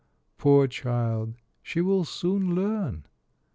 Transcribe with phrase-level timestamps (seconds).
[0.39, 3.05] Poor child, she will soon learn.